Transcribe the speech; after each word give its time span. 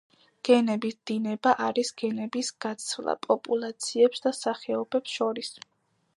გენების 0.47 0.95
დინება 1.09 1.53
არის 1.67 1.91
გენების 2.03 2.49
გაცვლა 2.67 3.17
პოპულაციებს 3.27 4.27
და 4.27 4.35
სახეობებს 4.41 5.21
შორის. 5.21 5.55